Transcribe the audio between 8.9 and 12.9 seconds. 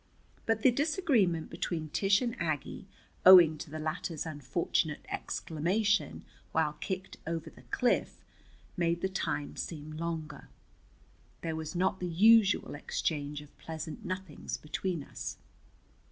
the time seem longer. There was not the usual